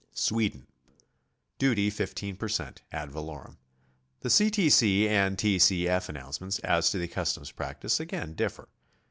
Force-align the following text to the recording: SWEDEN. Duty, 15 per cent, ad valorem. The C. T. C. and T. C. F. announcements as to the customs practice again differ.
SWEDEN. 0.13 0.65
Duty, 1.59 1.91
15 1.91 2.35
per 2.35 2.47
cent, 2.49 2.81
ad 2.91 3.11
valorem. 3.11 3.59
The 4.21 4.31
C. 4.31 4.49
T. 4.49 4.67
C. 4.67 5.07
and 5.07 5.37
T. 5.37 5.59
C. 5.59 5.87
F. 5.87 6.09
announcements 6.09 6.57
as 6.63 6.89
to 6.89 6.97
the 6.97 7.07
customs 7.07 7.51
practice 7.51 7.99
again 7.99 8.33
differ. 8.33 8.67